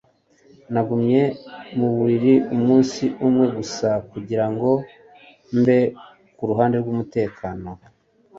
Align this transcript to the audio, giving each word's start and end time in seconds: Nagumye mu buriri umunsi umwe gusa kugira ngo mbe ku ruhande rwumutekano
Nagumye 0.73 1.21
mu 1.77 1.87
buriri 1.95 2.33
umunsi 2.55 3.03
umwe 3.27 3.45
gusa 3.57 3.89
kugira 4.11 4.45
ngo 4.51 4.69
mbe 5.59 5.79
ku 6.35 6.43
ruhande 6.49 6.75
rwumutekano 6.81 7.71